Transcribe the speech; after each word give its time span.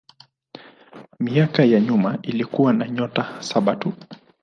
Miaka 1.19 1.63
ya 1.65 1.79
nyuma 1.79 2.19
ilikuwa 2.21 2.73
na 2.73 2.87
nyota 2.89 3.41
saba 3.41 3.75
tu. 3.75 3.93